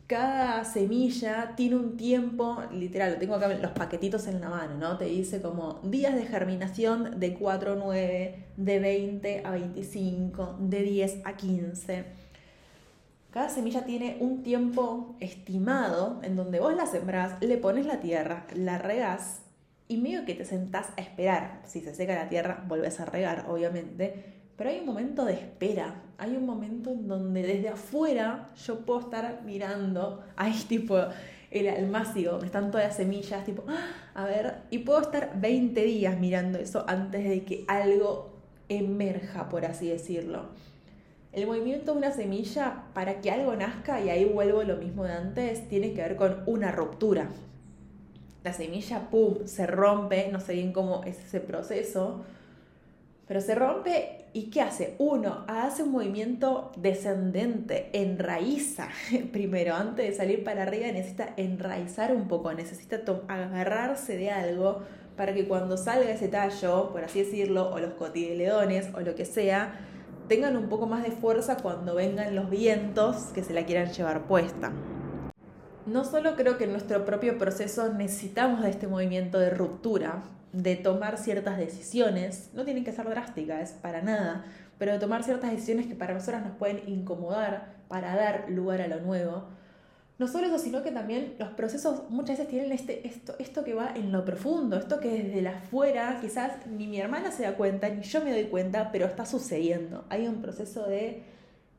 Cada 0.06 0.66
semilla 0.66 1.54
tiene 1.56 1.76
un 1.76 1.96
tiempo, 1.96 2.62
literal, 2.70 3.14
lo 3.14 3.18
tengo 3.18 3.34
acá 3.34 3.48
los 3.48 3.70
paquetitos 3.70 4.26
en 4.26 4.42
la 4.42 4.50
mano, 4.50 4.76
¿no? 4.76 4.98
Te 4.98 5.06
dice 5.06 5.40
como 5.40 5.80
días 5.82 6.14
de 6.14 6.26
germinación 6.26 7.18
de 7.20 7.32
4 7.32 7.72
a 7.72 7.74
9, 7.74 8.44
de 8.58 8.78
20 8.78 9.42
a 9.46 9.50
25, 9.52 10.56
de 10.60 10.82
10 10.82 11.22
a 11.24 11.36
15. 11.38 12.04
Cada 13.30 13.48
semilla 13.48 13.86
tiene 13.86 14.18
un 14.20 14.42
tiempo 14.42 15.16
estimado 15.20 16.20
en 16.22 16.36
donde 16.36 16.60
vos 16.60 16.76
la 16.76 16.84
sembrás, 16.84 17.42
le 17.42 17.56
pones 17.56 17.86
la 17.86 17.98
tierra, 17.98 18.46
la 18.54 18.76
regás 18.76 19.40
y 19.88 19.96
medio 19.96 20.26
que 20.26 20.34
te 20.34 20.44
sentás 20.44 20.88
a 20.98 21.00
esperar. 21.00 21.62
Si 21.64 21.80
se 21.80 21.94
seca 21.94 22.14
la 22.14 22.28
tierra, 22.28 22.62
volvés 22.68 23.00
a 23.00 23.06
regar, 23.06 23.46
obviamente 23.48 24.43
pero 24.56 24.70
hay 24.70 24.80
un 24.80 24.86
momento 24.86 25.24
de 25.24 25.34
espera, 25.34 26.02
hay 26.18 26.36
un 26.36 26.46
momento 26.46 26.90
en 26.90 27.08
donde 27.08 27.42
desde 27.42 27.68
afuera 27.68 28.50
yo 28.64 28.80
puedo 28.80 29.00
estar 29.00 29.42
mirando, 29.44 30.22
ahí 30.36 30.52
tipo 30.68 30.98
el 31.50 31.68
almácigo, 31.68 32.32
donde 32.32 32.46
están 32.46 32.70
todas 32.70 32.88
las 32.88 32.96
semillas, 32.96 33.44
tipo, 33.44 33.64
ah, 33.68 33.86
a 34.14 34.24
ver, 34.24 34.62
y 34.70 34.78
puedo 34.78 35.00
estar 35.00 35.40
20 35.40 35.80
días 35.84 36.18
mirando 36.18 36.58
eso 36.58 36.84
antes 36.88 37.22
de 37.24 37.44
que 37.44 37.64
algo 37.68 38.34
emerja, 38.68 39.48
por 39.48 39.64
así 39.64 39.88
decirlo. 39.88 40.46
El 41.32 41.46
movimiento 41.46 41.92
de 41.92 41.98
una 41.98 42.10
semilla, 42.10 42.84
para 42.92 43.20
que 43.20 43.30
algo 43.30 43.54
nazca, 43.54 44.00
y 44.00 44.10
ahí 44.10 44.24
vuelvo 44.24 44.64
lo 44.64 44.76
mismo 44.76 45.04
de 45.04 45.12
antes, 45.12 45.68
tiene 45.68 45.92
que 45.92 46.02
ver 46.02 46.16
con 46.16 46.42
una 46.46 46.72
ruptura. 46.72 47.28
La 48.42 48.52
semilla, 48.52 49.08
¡pum!, 49.10 49.46
se 49.46 49.66
rompe, 49.66 50.28
no 50.32 50.40
sé 50.40 50.54
bien 50.54 50.72
cómo 50.72 51.04
es 51.04 51.18
ese 51.18 51.40
proceso, 51.40 52.24
pero 53.28 53.40
se 53.40 53.54
rompe 53.54 54.23
¿Y 54.36 54.50
qué 54.50 54.62
hace? 54.62 54.96
Uno, 54.98 55.44
hace 55.46 55.84
un 55.84 55.92
movimiento 55.92 56.72
descendente, 56.76 57.90
enraiza 57.92 58.88
primero, 59.32 59.76
antes 59.76 60.08
de 60.08 60.12
salir 60.12 60.42
para 60.42 60.64
arriba 60.64 60.88
necesita 60.88 61.34
enraizar 61.36 62.12
un 62.12 62.26
poco, 62.26 62.52
necesita 62.52 63.00
agarrarse 63.28 64.16
de 64.16 64.32
algo 64.32 64.82
para 65.16 65.32
que 65.34 65.46
cuando 65.46 65.76
salga 65.76 66.10
ese 66.10 66.26
tallo, 66.26 66.90
por 66.90 67.04
así 67.04 67.20
decirlo, 67.20 67.70
o 67.70 67.78
los 67.78 67.94
cotiledones 67.94 68.88
o 68.94 69.00
lo 69.02 69.14
que 69.14 69.24
sea, 69.24 69.78
tengan 70.26 70.56
un 70.56 70.68
poco 70.68 70.86
más 70.88 71.04
de 71.04 71.12
fuerza 71.12 71.58
cuando 71.58 71.94
vengan 71.94 72.34
los 72.34 72.50
vientos 72.50 73.26
que 73.26 73.44
se 73.44 73.54
la 73.54 73.64
quieran 73.64 73.92
llevar 73.92 74.26
puesta. 74.26 74.72
No 75.86 76.04
solo 76.04 76.34
creo 76.34 76.58
que 76.58 76.64
en 76.64 76.72
nuestro 76.72 77.04
propio 77.04 77.38
proceso 77.38 77.92
necesitamos 77.92 78.62
de 78.62 78.70
este 78.70 78.88
movimiento 78.88 79.38
de 79.38 79.50
ruptura, 79.50 80.24
de 80.54 80.76
tomar 80.76 81.18
ciertas 81.18 81.58
decisiones, 81.58 82.50
no 82.54 82.64
tienen 82.64 82.84
que 82.84 82.92
ser 82.92 83.08
drásticas, 83.08 83.72
para 83.72 84.02
nada, 84.02 84.44
pero 84.78 84.92
de 84.92 84.98
tomar 84.98 85.24
ciertas 85.24 85.50
decisiones 85.50 85.86
que 85.86 85.94
para 85.94 86.14
nosotras 86.14 86.44
nos 86.44 86.56
pueden 86.56 86.88
incomodar 86.88 87.74
para 87.88 88.14
dar 88.14 88.46
lugar 88.48 88.80
a 88.80 88.88
lo 88.88 89.00
nuevo. 89.00 89.48
No 90.16 90.28
solo 90.28 90.46
eso, 90.46 90.58
sino 90.58 90.84
que 90.84 90.92
también 90.92 91.34
los 91.40 91.48
procesos 91.50 92.08
muchas 92.08 92.38
veces 92.38 92.48
tienen 92.48 92.70
este, 92.70 93.06
esto, 93.06 93.34
esto 93.40 93.64
que 93.64 93.74
va 93.74 93.92
en 93.96 94.12
lo 94.12 94.24
profundo, 94.24 94.76
esto 94.76 95.00
que 95.00 95.10
desde 95.24 95.42
la 95.42 95.58
afuera 95.58 96.18
quizás 96.20 96.52
ni 96.68 96.86
mi 96.86 97.00
hermana 97.00 97.32
se 97.32 97.42
da 97.42 97.56
cuenta, 97.56 97.88
ni 97.88 98.02
yo 98.02 98.22
me 98.22 98.30
doy 98.30 98.44
cuenta, 98.44 98.92
pero 98.92 99.06
está 99.06 99.26
sucediendo. 99.26 100.04
Hay 100.10 100.28
un 100.28 100.40
proceso 100.40 100.86
de 100.86 101.24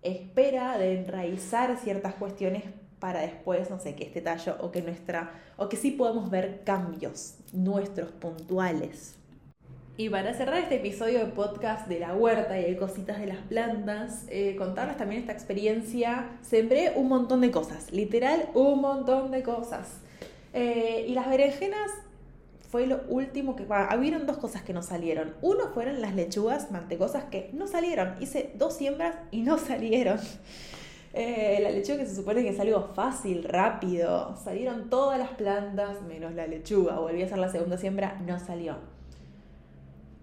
espera, 0.03 0.77
de 0.77 0.99
enraizar 0.99 1.77
ciertas 1.77 2.15
cuestiones 2.15 2.63
para 3.05 3.21
después, 3.21 3.69
no 3.69 3.77
sé, 3.77 3.93
que 3.93 4.03
este 4.03 4.19
tallo 4.19 4.57
o 4.61 4.71
que 4.71 4.81
nuestra, 4.81 5.31
o 5.57 5.69
que 5.69 5.77
sí 5.77 5.91
podemos 5.91 6.31
ver 6.31 6.61
cambios 6.63 7.35
nuestros 7.53 8.09
puntuales. 8.09 9.13
Y 9.95 10.09
para 10.09 10.33
cerrar 10.33 10.57
este 10.57 10.77
episodio 10.77 11.19
de 11.19 11.27
podcast 11.27 11.87
de 11.87 11.99
la 11.99 12.15
huerta 12.15 12.59
y 12.59 12.63
de 12.63 12.75
cositas 12.75 13.19
de 13.19 13.27
las 13.27 13.37
plantas, 13.37 14.25
eh, 14.29 14.55
contarles 14.57 14.97
también 14.97 15.21
esta 15.21 15.33
experiencia. 15.33 16.31
Sembré 16.41 16.93
un 16.95 17.07
montón 17.07 17.41
de 17.41 17.51
cosas, 17.51 17.91
literal 17.91 18.49
un 18.55 18.81
montón 18.81 19.29
de 19.29 19.43
cosas. 19.43 19.99
Eh, 20.53 21.05
y 21.07 21.13
las 21.13 21.29
berenjenas 21.29 21.91
fue 22.71 22.87
lo 22.87 23.01
último 23.07 23.55
que... 23.55 23.65
Bueno, 23.65 23.87
hubieron 23.99 24.25
dos 24.25 24.37
cosas 24.37 24.63
que 24.63 24.73
no 24.73 24.81
salieron. 24.81 25.35
Uno 25.43 25.69
fueron 25.75 26.01
las 26.01 26.15
lechugas 26.15 26.71
mantecosas 26.71 27.25
que 27.25 27.51
no 27.53 27.67
salieron. 27.67 28.15
Hice 28.19 28.51
dos 28.55 28.75
siembras 28.75 29.15
y 29.29 29.43
no 29.43 29.57
salieron. 29.59 30.19
Eh, 31.17 31.59
la 31.61 31.71
lechuga 31.71 31.99
que 31.99 32.05
se 32.07 32.13
supone 32.13 32.43
que 32.43 32.49
es 32.49 32.59
algo 32.59 32.89
fácil, 32.93 33.45
rápido. 33.45 34.35
Salieron 34.35 34.89
todas 34.89 35.17
las 35.17 35.29
plantas 35.29 36.01
menos 36.01 36.33
la 36.33 36.45
lechuga. 36.45 36.99
Volví 36.99 37.21
a 37.21 37.25
hacer 37.25 37.37
la 37.37 37.47
segunda 37.47 37.77
siembra, 37.77 38.21
no 38.27 38.37
salió. 38.37 38.75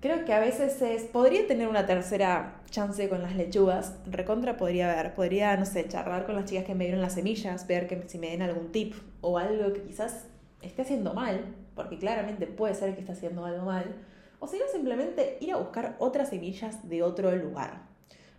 Creo 0.00 0.26
que 0.26 0.34
a 0.34 0.38
veces 0.38 0.82
es. 0.82 1.04
Podría 1.04 1.46
tener 1.46 1.66
una 1.66 1.87
tercera 1.87 2.61
chance 2.68 3.08
con 3.08 3.22
las 3.22 3.34
lechugas. 3.34 3.94
Recontra 4.04 4.58
podría 4.58 4.92
haber. 4.92 5.14
Podría, 5.14 5.56
no 5.56 5.64
sé, 5.64 5.88
charlar 5.88 6.26
con 6.26 6.34
las 6.34 6.44
chicas 6.44 6.66
que 6.66 6.75
me 6.75 6.84
dieron 6.84 7.00
las 7.00 7.14
semillas, 7.14 7.66
ver 7.66 7.87
que 7.87 8.06
si 8.06 8.18
me 8.18 8.28
den 8.28 8.42
algún 8.42 8.70
tip 8.70 8.94
o 9.22 9.38
algo 9.38 9.72
que 9.72 9.84
quizás 9.84 10.26
esté 10.61 10.82
haciendo 10.82 11.14
mal, 11.14 11.54
porque 11.75 11.96
claramente 11.96 12.46
puede 12.46 12.75
ser 12.75 12.92
que 12.92 13.00
esté 13.00 13.12
haciendo 13.12 13.46
algo 13.46 13.64
mal. 13.64 13.96
O 14.40 14.46
si 14.46 14.58
no, 14.58 14.64
simplemente 14.70 15.38
ir 15.40 15.54
a 15.54 15.56
buscar 15.56 15.96
otras 16.00 16.28
semillas 16.28 16.87
de 16.87 17.02
otro 17.02 17.34
lugar. 17.34 17.91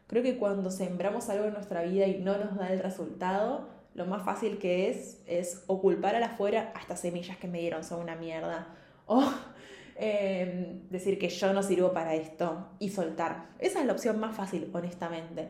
Creo 0.07 0.23
que 0.23 0.37
cuando 0.37 0.69
sembramos 0.69 1.29
algo 1.29 1.45
en 1.45 1.53
nuestra 1.53 1.83
vida 1.83 2.07
y 2.07 2.19
no 2.19 2.37
nos 2.37 2.55
da 2.57 2.71
el 2.71 2.79
resultado, 2.79 3.67
lo 3.95 4.05
más 4.05 4.23
fácil 4.23 4.57
que 4.57 4.89
es 4.89 5.21
es 5.27 5.63
o 5.67 5.81
culpar 5.81 6.15
a 6.15 6.19
la 6.19 6.27
afuera 6.27 6.71
a 6.75 6.79
estas 6.79 6.99
semillas 6.99 7.37
que 7.37 7.47
me 7.47 7.59
dieron 7.59 7.83
son 7.83 8.01
una 8.01 8.15
mierda. 8.15 8.67
O 9.05 9.23
em, 9.95 10.89
decir 10.89 11.19
que 11.19 11.29
yo 11.29 11.53
no 11.53 11.63
sirvo 11.63 11.93
para 11.93 12.15
esto 12.15 12.67
y 12.79 12.89
soltar. 12.89 13.49
Esa 13.59 13.79
es 13.79 13.85
la 13.85 13.93
opción 13.93 14.19
más 14.19 14.35
fácil, 14.35 14.69
honestamente. 14.73 15.49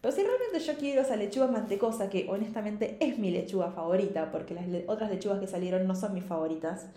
Pero 0.00 0.14
si 0.14 0.22
realmente 0.22 0.58
yo 0.58 0.74
quiero 0.74 1.00
esa 1.00 1.16
lechuga 1.16 1.46
mantecosa, 1.46 2.10
que 2.10 2.26
honestamente 2.28 2.98
es 3.00 3.18
mi 3.18 3.30
lechuga 3.30 3.70
favorita, 3.70 4.30
porque 4.30 4.52
las 4.52 4.66
otras 4.86 5.10
lechugas 5.10 5.40
que 5.40 5.46
salieron 5.46 5.86
no 5.86 5.94
son 5.94 6.12
mis 6.12 6.24
favoritas, 6.24 6.88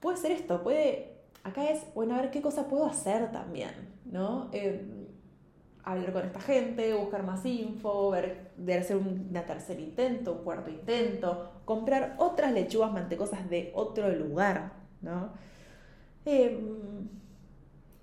puede 0.00 0.18
ser 0.18 0.32
esto, 0.32 0.62
puede... 0.62 1.14
Acá 1.44 1.70
es, 1.70 1.86
bueno, 1.94 2.16
a 2.16 2.20
ver 2.20 2.30
qué 2.30 2.42
cosa 2.42 2.66
puedo 2.68 2.86
hacer 2.86 3.30
también, 3.30 3.70
¿no? 4.04 4.50
Em, 4.52 5.05
hablar 5.86 6.12
con 6.12 6.26
esta 6.26 6.40
gente, 6.40 6.92
buscar 6.94 7.22
más 7.22 7.46
info, 7.46 8.10
ver 8.10 8.50
de 8.56 8.74
hacer 8.74 8.96
un 8.96 9.32
tercer 9.32 9.78
intento, 9.78 10.32
un 10.32 10.44
cuarto 10.44 10.68
intento, 10.68 11.52
comprar 11.64 12.16
otras 12.18 12.52
lechugas 12.52 12.92
mantecosas 12.92 13.48
de 13.48 13.70
otro 13.74 14.08
lugar, 14.08 14.72
¿no? 15.00 15.30
Em, 16.24 17.08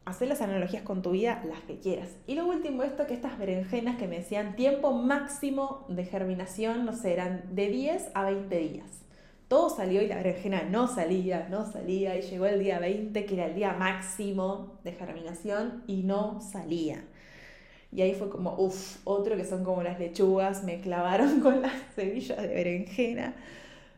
hacer 0.06 0.30
las 0.30 0.42
analogías 0.42 0.84
con 0.84 1.02
tu 1.02 1.12
vida, 1.12 1.44
las 1.46 1.60
que 1.62 1.80
quieras. 1.80 2.10
Y 2.25 2.36
lo 2.36 2.48
último, 2.48 2.84
esto 2.84 3.06
que 3.06 3.13
estas 3.13 3.38
berenjenas 3.38 3.98
que 3.98 4.08
me 4.08 4.20
decían 4.20 4.56
tiempo 4.56 4.94
máximo 4.94 5.86
de 5.90 6.06
germinación, 6.06 6.86
no 6.86 6.94
sé, 6.94 7.12
eran 7.12 7.54
de 7.54 7.68
10 7.68 8.12
a 8.13 8.24
20 8.24 8.58
días. 8.60 9.02
Todo 9.50 9.70
salió 9.70 10.02
y 10.02 10.08
la 10.08 10.16
berenjena 10.16 10.63
no 10.63 10.88
salía, 10.88 11.50
no 11.50 11.70
salía, 11.70 12.18
y 12.18 12.22
llegó 12.22 12.46
el 12.46 12.60
día 12.60 12.80
20, 12.80 13.25
que 13.25 13.34
era 13.34 13.48
el 13.48 13.56
día 13.56 13.74
máximo 13.74 14.80
de 14.86 14.94
germinación, 14.94 15.84
y 15.86 16.04
no 16.04 16.40
salía. 16.40 17.04
Y 17.94 18.02
ahí 18.02 18.16
fue 18.16 18.30
como, 18.30 18.56
uff, 18.58 18.98
otro 19.04 19.36
que 19.36 19.46
son 19.46 19.64
como 19.64 19.84
las 19.84 20.00
lechugas, 20.00 20.64
me 20.64 20.82
clavaron 20.82 21.40
con 21.42 21.62
las 21.62 21.74
semillas 21.96 22.42
de 22.42 22.48
berenjena. 22.48 23.36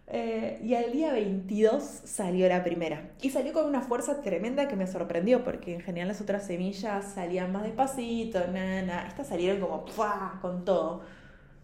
Eh, 0.07 0.59
y 0.63 0.75
al 0.75 0.91
día 0.91 1.11
22 1.13 1.81
salió 2.03 2.47
la 2.49 2.63
primera. 2.63 3.11
Y 3.21 3.29
salió 3.29 3.53
con 3.53 3.65
una 3.65 3.81
fuerza 3.81 4.21
tremenda 4.21 4.67
que 4.67 4.75
me 4.75 4.85
sorprendió, 4.85 5.43
porque 5.43 5.73
en 5.75 5.81
general 5.81 6.09
las 6.09 6.21
otras 6.21 6.45
semillas 6.45 7.13
salían 7.13 7.51
más 7.51 7.63
despacito, 7.63 8.39
nada, 8.47 9.07
Estas 9.07 9.27
salieron 9.27 9.61
como 9.61 9.85
¡pua! 9.85 10.39
con 10.41 10.65
todo. 10.65 11.01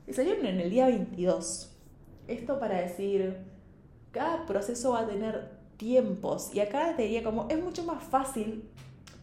Y 0.08 0.14
salieron 0.14 0.46
en 0.46 0.60
el 0.60 0.70
día 0.70 0.88
22. 0.88 1.78
Esto 2.28 2.60
para 2.60 2.80
decir, 2.80 3.38
cada 4.12 4.46
proceso 4.46 4.92
va 4.92 5.02
a 5.02 5.08
tener 5.08 5.52
tiempos. 5.78 6.54
Y 6.54 6.62
acá 6.62 6.96
te 6.96 7.04
diría 7.04 7.24
como, 7.24 7.48
es 7.50 7.62
mucho 7.62 7.84
más 7.84 8.04
fácil 8.04 8.64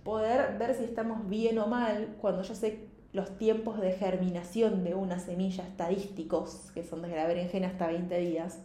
poder 0.04 0.56
ver 0.58 0.74
si 0.74 0.84
estamos 0.84 1.28
bien 1.28 1.58
o 1.58 1.66
mal 1.66 2.16
cuando 2.20 2.42
yo 2.42 2.54
sé 2.54 2.88
los 3.12 3.36
tiempos 3.38 3.80
de 3.80 3.92
germinación 3.92 4.84
de 4.84 4.94
una 4.94 5.18
semilla 5.18 5.64
estadísticos, 5.64 6.70
que 6.74 6.84
son 6.84 7.02
desde 7.02 7.16
la 7.16 7.26
berenjena 7.26 7.68
hasta 7.68 7.86
20 7.86 8.18
días. 8.18 8.58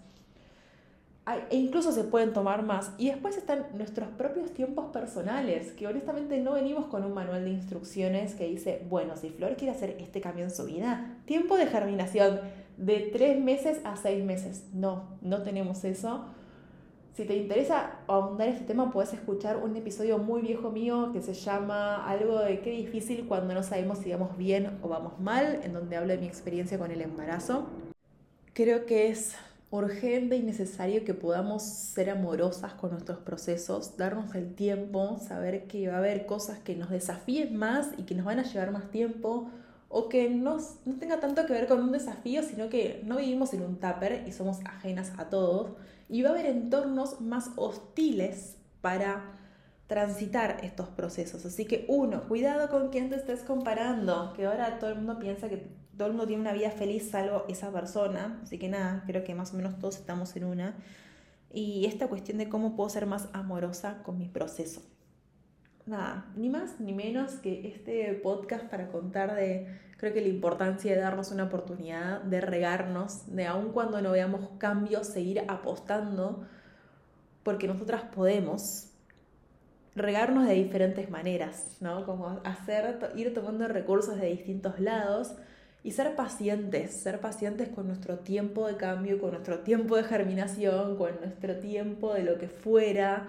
E 1.50 1.56
incluso 1.56 1.94
se 1.94 2.04
pueden 2.04 2.34
tomar 2.34 2.64
más. 2.64 2.92
Y 2.98 3.08
después 3.10 3.38
están 3.38 3.68
nuestros 3.76 4.10
propios 4.10 4.52
tiempos 4.52 4.92
personales, 4.92 5.72
que 5.72 5.88
honestamente 5.88 6.40
no 6.40 6.54
venimos 6.54 6.88
con 6.88 7.06
un 7.06 7.14
manual 7.14 7.46
de 7.46 7.52
instrucciones 7.52 8.36
que 8.36 8.48
dice, 8.48 8.86
bueno, 8.90 9.16
si 9.16 9.30
Flor 9.30 9.56
quiere 9.56 9.74
hacer 9.74 9.96
este 10.00 10.20
cambio 10.20 10.44
en 10.44 10.52
su 10.52 10.66
vida, 10.66 11.16
tiempo 11.26 11.56
de 11.56 11.68
germinación 11.68 12.42
de 12.76 13.10
3 13.14 13.40
meses 13.42 13.80
a 13.86 13.96
6 13.96 14.26
meses. 14.26 14.66
No, 14.74 15.04
no 15.22 15.44
tenemos 15.44 15.86
eso 15.86 16.26
si 17.16 17.26
te 17.26 17.36
interesa 17.36 18.00
ahondar 18.08 18.48
este 18.48 18.66
tema, 18.66 18.92
puedes 18.92 19.14
escuchar 19.14 19.58
un 19.58 19.76
episodio 19.76 20.18
muy 20.18 20.42
viejo 20.42 20.72
mío 20.72 21.12
que 21.14 21.22
se 21.22 21.34
llama 21.34 22.08
Algo 22.08 22.40
de 22.40 22.62
qué 22.62 22.72
difícil 22.72 23.28
cuando 23.28 23.54
no 23.54 23.62
sabemos 23.62 24.00
si 24.00 24.12
vamos 24.12 24.36
bien 24.36 24.80
o 24.82 24.90
vamos 24.90 25.20
mal, 25.20 25.60
en 25.64 25.74
donde 25.74 25.96
hablo 25.96 26.12
de 26.14 26.18
mi 26.18 26.26
experiencia 26.26 26.80
con 26.80 26.90
el 26.90 27.02
embarazo. 27.02 27.68
Creo 28.54 28.88
que 28.88 29.10
es 29.10 29.36
urgente 29.70 30.38
y 30.38 30.42
necesario 30.42 31.04
que 31.04 31.14
podamos 31.14 31.62
ser 31.62 32.10
amorosas 32.10 32.74
con 32.74 32.92
nuestros 32.92 33.20
procesos, 33.20 33.96
darnos 33.96 34.34
el 34.34 34.56
tiempo, 34.56 35.20
saber 35.20 35.68
que 35.68 35.88
va 35.88 35.96
a 35.96 35.98
haber 36.00 36.26
cosas 36.26 36.60
que 36.60 36.76
nos 36.76 36.90
desafíen 36.90 37.56
más 37.56 37.90
y 37.98 38.04
que 38.04 38.16
nos 38.16 38.26
van 38.26 38.40
a 38.40 38.44
llevar 38.44 38.72
más 38.72 38.90
tiempo, 38.90 39.52
o 39.88 40.10
que 40.10 40.32
no, 40.32 40.58
no 40.86 40.96
tenga 41.00 41.20
tanto 41.20 41.46
que 41.46 41.54
ver 41.54 41.68
con 41.68 41.80
un 41.80 41.92
desafío, 41.92 42.42
sino 42.42 42.70
que 42.70 43.04
no 43.06 43.18
vivimos 43.18 43.54
en 43.54 43.62
un 43.62 43.76
tupper 43.76 44.24
y 44.28 44.32
somos 44.32 44.60
ajenas 44.66 45.12
a 45.20 45.30
todos 45.30 45.74
y 46.14 46.22
va 46.22 46.30
a 46.30 46.34
haber 46.34 46.46
entornos 46.46 47.22
más 47.22 47.50
hostiles 47.56 48.58
para 48.82 49.32
transitar 49.88 50.60
estos 50.62 50.90
procesos. 50.90 51.44
Así 51.44 51.66
que 51.66 51.86
uno, 51.88 52.28
cuidado 52.28 52.70
con 52.70 52.90
quién 52.90 53.10
te 53.10 53.16
estés 53.16 53.42
comparando, 53.42 54.32
que 54.36 54.46
ahora 54.46 54.78
todo 54.78 54.92
el 54.92 54.98
mundo 54.98 55.18
piensa 55.18 55.50
que 55.50 55.72
todo 55.98 56.10
el 56.10 56.14
mundo 56.14 56.28
tiene 56.28 56.42
una 56.42 56.54
vida 56.54 56.70
feliz 56.70 57.10
salvo 57.10 57.46
esa 57.50 57.72
persona, 57.72 58.40
así 58.44 58.60
que 58.60 58.70
nada, 58.70 59.04
creo 59.08 59.24
que 59.24 59.34
más 59.34 59.54
o 59.54 59.58
menos 59.58 59.80
todos 59.80 59.98
estamos 59.98 60.36
en 60.36 60.44
una. 60.44 60.78
Y 61.52 61.86
esta 61.86 62.08
cuestión 62.08 62.38
de 62.38 62.48
cómo 62.48 62.76
puedo 62.76 62.92
ser 62.92 63.08
más 63.08 63.28
amorosa 63.34 64.04
con 64.04 64.20
mi 64.20 64.28
proceso. 64.28 64.84
Nada, 65.86 66.26
ni 66.36 66.50
más 66.50 66.80
ni 66.80 66.94
menos 66.94 67.34
que 67.34 67.68
este 67.68 68.14
podcast 68.24 68.66
para 68.66 68.88
contar 68.88 69.36
de 69.36 69.68
Creo 70.04 70.14
que 70.14 70.20
la 70.20 70.28
importancia 70.28 70.94
de 70.94 71.00
darnos 71.00 71.32
una 71.32 71.46
oportunidad, 71.46 72.22
de 72.24 72.42
regarnos, 72.42 73.34
de 73.34 73.46
aun 73.46 73.72
cuando 73.72 74.02
no 74.02 74.12
veamos 74.12 74.50
cambios, 74.58 75.08
seguir 75.08 75.46
apostando, 75.48 76.46
porque 77.42 77.70
nosotras 77.70 78.02
podemos 78.14 78.90
regarnos 79.96 80.46
de 80.46 80.56
diferentes 80.56 81.10
maneras, 81.10 81.78
¿no? 81.80 82.06
Como 82.06 82.42
hacer, 82.44 83.00
ir 83.16 83.34
tomando 83.34 83.66
recursos 83.70 84.20
de 84.20 84.28
distintos 84.28 84.78
lados 84.78 85.36
y 85.84 85.92
ser 85.92 86.18
pacientes, 86.18 87.02
ser 87.02 87.22
pacientes 87.22 87.70
con 87.70 87.88
nuestro 87.88 88.20
tiempo 88.20 88.68
de 88.68 88.76
cambio, 88.76 89.22
con 89.22 89.32
nuestro 89.32 89.60
tiempo 89.60 89.96
de 89.96 90.04
germinación, 90.04 90.98
con 90.98 91.16
nuestro 91.22 91.60
tiempo 91.60 92.14
de 92.14 92.24
lo 92.24 92.38
que 92.38 92.50
fuera. 92.50 93.28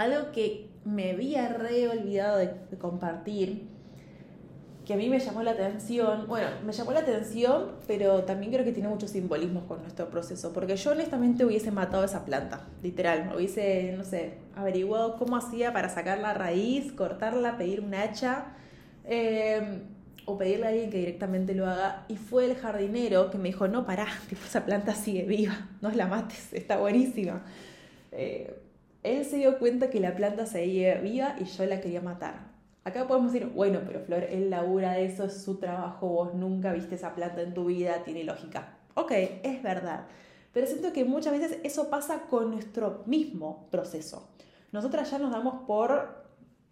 Algo 0.00 0.32
que 0.32 0.70
me 0.86 1.10
había 1.10 1.46
re 1.48 1.86
olvidado 1.86 2.38
de 2.38 2.78
compartir 2.78 3.68
que 4.86 4.94
a 4.94 4.96
mí 4.96 5.10
me 5.10 5.18
llamó 5.18 5.42
la 5.42 5.50
atención, 5.50 6.26
bueno, 6.26 6.48
me 6.64 6.72
llamó 6.72 6.92
la 6.92 7.00
atención, 7.00 7.72
pero 7.86 8.24
también 8.24 8.50
creo 8.50 8.64
que 8.64 8.72
tiene 8.72 8.88
muchos 8.88 9.10
simbolismos 9.10 9.64
con 9.64 9.82
nuestro 9.82 10.08
proceso, 10.08 10.54
porque 10.54 10.74
yo 10.76 10.92
honestamente 10.92 11.44
hubiese 11.44 11.70
matado 11.70 12.02
esa 12.02 12.24
planta, 12.24 12.66
literal, 12.82 13.30
hubiese, 13.36 13.92
no 13.94 14.04
sé, 14.04 14.38
averiguado 14.56 15.18
cómo 15.18 15.36
hacía 15.36 15.74
para 15.74 15.90
sacar 15.90 16.16
la 16.16 16.32
raíz, 16.32 16.92
cortarla, 16.92 17.58
pedir 17.58 17.82
un 17.82 17.94
hacha, 17.94 18.56
eh, 19.04 19.82
o 20.24 20.38
pedirle 20.38 20.64
a 20.64 20.68
alguien 20.70 20.88
que 20.88 20.96
directamente 20.96 21.54
lo 21.54 21.66
haga, 21.66 22.06
y 22.08 22.16
fue 22.16 22.46
el 22.46 22.56
jardinero 22.56 23.30
que 23.30 23.36
me 23.36 23.50
dijo, 23.50 23.68
no, 23.68 23.84
pará, 23.84 24.06
tipo, 24.30 24.40
esa 24.46 24.64
planta 24.64 24.94
sigue 24.94 25.24
viva, 25.24 25.68
no 25.82 25.90
la 25.90 26.06
mates, 26.06 26.54
está 26.54 26.78
buenísima. 26.78 27.42
Eh, 28.12 28.56
él 29.02 29.24
se 29.24 29.36
dio 29.36 29.58
cuenta 29.58 29.90
que 29.90 30.00
la 30.00 30.14
planta 30.14 30.46
seguía 30.46 30.96
viva 30.96 31.36
y 31.38 31.44
yo 31.44 31.66
la 31.66 31.80
quería 31.80 32.00
matar. 32.00 32.50
Acá 32.84 33.06
podemos 33.06 33.32
decir, 33.32 33.48
bueno, 33.48 33.80
pero 33.86 34.00
Flor, 34.00 34.24
él 34.24 34.50
labura 34.50 34.92
de 34.92 35.04
eso, 35.04 35.24
es 35.24 35.42
su 35.42 35.58
trabajo, 35.58 36.08
vos 36.08 36.34
nunca 36.34 36.72
viste 36.72 36.94
esa 36.94 37.14
planta 37.14 37.42
en 37.42 37.54
tu 37.54 37.66
vida, 37.66 38.04
tiene 38.04 38.24
lógica. 38.24 38.78
Ok, 38.94 39.12
es 39.42 39.62
verdad. 39.62 40.06
Pero 40.52 40.66
siento 40.66 40.92
que 40.92 41.04
muchas 41.04 41.32
veces 41.32 41.58
eso 41.62 41.90
pasa 41.90 42.22
con 42.28 42.50
nuestro 42.50 43.02
mismo 43.06 43.68
proceso. 43.70 44.30
Nosotras 44.72 45.10
ya 45.10 45.18
nos 45.18 45.30
damos 45.30 45.66
por, 45.66 46.24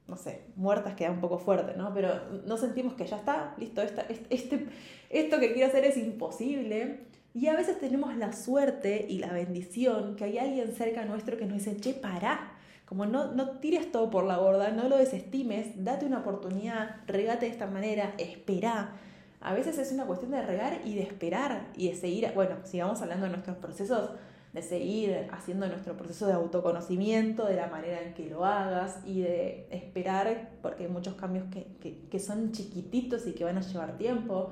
no 0.06 0.16
sé, 0.16 0.46
muertas 0.56 0.94
queda 0.94 1.10
un 1.10 1.20
poco 1.20 1.38
fuerte, 1.38 1.76
¿no? 1.76 1.92
Pero 1.92 2.10
no 2.46 2.56
sentimos 2.56 2.94
que 2.94 3.06
ya 3.06 3.16
está, 3.16 3.54
listo, 3.58 3.82
esta, 3.82 4.02
este, 4.30 4.66
esto 5.10 5.38
que 5.38 5.52
quiero 5.52 5.68
hacer 5.68 5.84
es 5.84 5.96
imposible. 5.96 7.06
Y 7.38 7.46
a 7.46 7.54
veces 7.54 7.78
tenemos 7.78 8.16
la 8.16 8.32
suerte 8.32 9.06
y 9.08 9.18
la 9.18 9.32
bendición 9.32 10.16
que 10.16 10.24
hay 10.24 10.38
alguien 10.38 10.74
cerca 10.74 11.04
nuestro 11.04 11.36
que 11.36 11.46
nos 11.46 11.58
dice, 11.58 11.76
che, 11.76 11.94
pará, 11.94 12.50
como 12.84 13.06
no, 13.06 13.32
no 13.32 13.60
tires 13.60 13.92
todo 13.92 14.10
por 14.10 14.24
la 14.24 14.38
borda, 14.38 14.70
no 14.72 14.88
lo 14.88 14.96
desestimes, 14.96 15.84
date 15.84 16.04
una 16.04 16.18
oportunidad, 16.18 16.96
regate 17.06 17.46
de 17.46 17.52
esta 17.52 17.68
manera, 17.68 18.12
espera. 18.18 18.96
A 19.40 19.54
veces 19.54 19.78
es 19.78 19.92
una 19.92 20.04
cuestión 20.04 20.32
de 20.32 20.42
regar 20.42 20.80
y 20.84 20.96
de 20.96 21.02
esperar 21.02 21.68
y 21.76 21.88
de 21.90 21.94
seguir, 21.94 22.28
bueno, 22.34 22.56
sigamos 22.64 23.00
hablando 23.02 23.26
de 23.26 23.30
nuestros 23.30 23.56
procesos, 23.58 24.10
de 24.52 24.62
seguir 24.62 25.28
haciendo 25.30 25.68
nuestro 25.68 25.96
proceso 25.96 26.26
de 26.26 26.32
autoconocimiento, 26.32 27.46
de 27.46 27.54
la 27.54 27.68
manera 27.68 28.02
en 28.02 28.14
que 28.14 28.28
lo 28.28 28.44
hagas 28.46 28.98
y 29.06 29.20
de 29.20 29.68
esperar, 29.70 30.50
porque 30.60 30.86
hay 30.86 30.90
muchos 30.90 31.14
cambios 31.14 31.44
que, 31.52 31.68
que, 31.80 32.00
que 32.10 32.18
son 32.18 32.50
chiquititos 32.50 33.28
y 33.28 33.32
que 33.32 33.44
van 33.44 33.58
a 33.58 33.60
llevar 33.60 33.96
tiempo. 33.96 34.50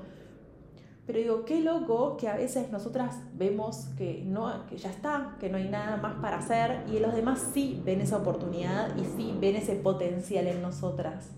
Pero 1.06 1.20
digo, 1.20 1.44
qué 1.44 1.60
loco 1.60 2.16
que 2.16 2.28
a 2.28 2.36
veces 2.36 2.72
nosotras 2.72 3.14
vemos 3.34 3.86
que, 3.96 4.25
no, 4.26 4.66
que 4.66 4.76
ya 4.76 4.90
está, 4.90 5.36
que 5.38 5.48
no 5.48 5.56
hay 5.56 5.68
nada 5.68 5.98
más 5.98 6.14
para 6.14 6.38
hacer 6.38 6.82
y 6.92 6.98
los 6.98 7.14
demás 7.14 7.50
sí 7.54 7.80
ven 7.84 8.00
esa 8.00 8.16
oportunidad 8.16 8.96
y 8.96 9.04
sí 9.04 9.36
ven 9.40 9.54
ese 9.54 9.76
potencial 9.76 10.48
en 10.48 10.62
nosotras. 10.62 11.30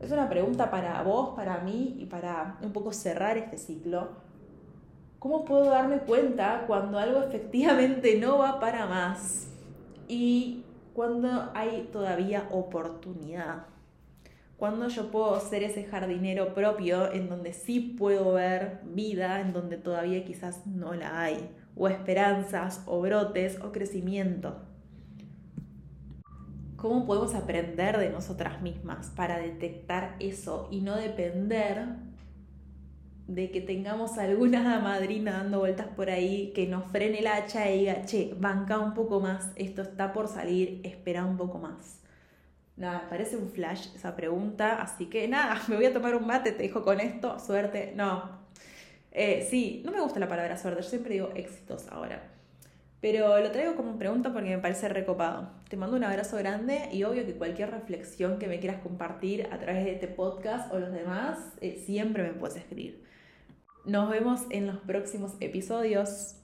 Es 0.00 0.10
una 0.10 0.30
pregunta 0.30 0.70
para 0.70 1.02
vos, 1.02 1.36
para 1.36 1.58
mí 1.58 1.98
y 1.98 2.06
para 2.06 2.56
un 2.62 2.72
poco 2.72 2.90
cerrar 2.92 3.36
este 3.36 3.58
ciclo. 3.58 4.08
¿Cómo 5.18 5.44
puedo 5.44 5.66
darme 5.66 5.98
cuenta 5.98 6.64
cuando 6.66 6.98
algo 6.98 7.20
efectivamente 7.28 8.18
no 8.18 8.38
va 8.38 8.60
para 8.60 8.86
más 8.86 9.48
y 10.08 10.64
cuando 10.94 11.50
hay 11.54 11.90
todavía 11.92 12.48
oportunidad? 12.50 13.66
Cuando 14.60 14.88
yo 14.88 15.10
puedo 15.10 15.40
ser 15.40 15.62
ese 15.62 15.84
jardinero 15.84 16.52
propio 16.52 17.10
en 17.14 17.30
donde 17.30 17.54
sí 17.54 17.80
puedo 17.80 18.34
ver 18.34 18.80
vida, 18.84 19.40
en 19.40 19.54
donde 19.54 19.78
todavía 19.78 20.22
quizás 20.26 20.66
no 20.66 20.92
la 20.92 21.22
hay, 21.22 21.48
o 21.74 21.88
esperanzas, 21.88 22.82
o 22.84 23.00
brotes, 23.00 23.58
o 23.62 23.72
crecimiento. 23.72 24.60
¿Cómo 26.76 27.06
podemos 27.06 27.34
aprender 27.34 27.96
de 27.96 28.10
nosotras 28.10 28.60
mismas 28.60 29.08
para 29.16 29.38
detectar 29.38 30.16
eso 30.20 30.68
y 30.70 30.82
no 30.82 30.94
depender 30.96 31.96
de 33.28 33.50
que 33.50 33.62
tengamos 33.62 34.18
alguna 34.18 34.78
madrina 34.84 35.38
dando 35.38 35.60
vueltas 35.60 35.86
por 35.86 36.10
ahí 36.10 36.52
que 36.54 36.66
nos 36.66 36.84
frene 36.90 37.20
el 37.20 37.28
hacha 37.28 37.70
y 37.70 37.78
diga, 37.78 38.04
che, 38.04 38.36
banca 38.38 38.78
un 38.78 38.92
poco 38.92 39.20
más, 39.20 39.52
esto 39.56 39.80
está 39.80 40.12
por 40.12 40.28
salir, 40.28 40.82
espera 40.84 41.24
un 41.24 41.38
poco 41.38 41.58
más? 41.58 41.99
Nada, 42.80 43.06
parece 43.10 43.36
un 43.36 43.50
flash 43.50 43.88
esa 43.94 44.16
pregunta, 44.16 44.80
así 44.80 45.04
que 45.04 45.28
nada, 45.28 45.60
me 45.68 45.76
voy 45.76 45.84
a 45.84 45.92
tomar 45.92 46.16
un 46.16 46.26
mate, 46.26 46.52
te 46.52 46.62
dejo 46.62 46.82
con 46.82 46.98
esto, 46.98 47.38
suerte, 47.38 47.92
no. 47.94 48.40
Eh, 49.12 49.46
sí, 49.50 49.82
no 49.84 49.92
me 49.92 50.00
gusta 50.00 50.18
la 50.18 50.28
palabra 50.28 50.56
suerte, 50.56 50.82
yo 50.82 50.88
siempre 50.88 51.12
digo 51.12 51.30
éxitos 51.34 51.88
ahora. 51.88 52.22
Pero 53.02 53.38
lo 53.38 53.50
traigo 53.50 53.76
como 53.76 53.98
pregunta 53.98 54.32
porque 54.32 54.56
me 54.56 54.62
parece 54.62 54.88
recopado. 54.88 55.50
Te 55.68 55.76
mando 55.76 55.94
un 55.94 56.04
abrazo 56.04 56.38
grande 56.38 56.88
y 56.90 57.04
obvio 57.04 57.26
que 57.26 57.34
cualquier 57.34 57.70
reflexión 57.70 58.38
que 58.38 58.46
me 58.46 58.60
quieras 58.60 58.80
compartir 58.80 59.48
a 59.52 59.58
través 59.58 59.84
de 59.84 59.92
este 59.92 60.08
podcast 60.08 60.72
o 60.72 60.78
los 60.78 60.92
demás, 60.92 61.38
eh, 61.60 61.82
siempre 61.84 62.22
me 62.22 62.30
puedes 62.30 62.56
escribir. 62.56 63.04
Nos 63.84 64.08
vemos 64.08 64.46
en 64.48 64.66
los 64.66 64.78
próximos 64.78 65.34
episodios. 65.40 66.36